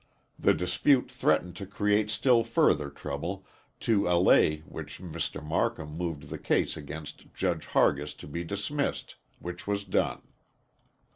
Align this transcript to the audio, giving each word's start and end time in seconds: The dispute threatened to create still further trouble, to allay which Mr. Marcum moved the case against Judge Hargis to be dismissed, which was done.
The 0.39 0.55
dispute 0.55 1.11
threatened 1.11 1.55
to 1.57 1.67
create 1.67 2.09
still 2.09 2.43
further 2.43 2.89
trouble, 2.89 3.45
to 3.81 4.07
allay 4.07 4.61
which 4.61 4.99
Mr. 4.99 5.45
Marcum 5.47 5.95
moved 5.95 6.23
the 6.31 6.39
case 6.39 6.75
against 6.75 7.31
Judge 7.35 7.67
Hargis 7.67 8.15
to 8.15 8.25
be 8.25 8.43
dismissed, 8.43 9.17
which 9.37 9.67
was 9.67 9.83
done. 9.83 10.23